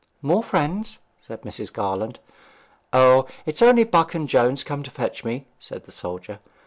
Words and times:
'More 0.23 0.41
friends?' 0.41 0.97
said 1.21 1.43
Mrs. 1.43 1.71
Garland. 1.71 2.17
'O, 2.91 3.27
it 3.45 3.53
is 3.53 3.61
only 3.61 3.83
Buck 3.83 4.15
and 4.15 4.27
Jones 4.27 4.63
come 4.63 4.81
to 4.81 4.89
fetch 4.89 5.23
me,' 5.23 5.45
said 5.59 5.83
the 5.85 5.91
soldier. 5.91 6.39